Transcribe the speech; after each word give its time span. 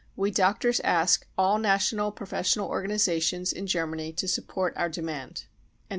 We 0.15 0.31
doctors 0.31 0.79
ask 0.79 1.27
all 1.37 1.59
National 1.59 2.11
professional 2.11 2.67
organisations 2.69 3.53
in 3.53 3.67
Germany 3.67 4.11
to 4.13 4.27
support 4.27 4.73
our 4.75 4.89
demand." 4.89 5.45